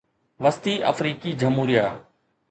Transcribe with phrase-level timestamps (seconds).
[0.39, 2.05] وسطي آفريقي جمهوريه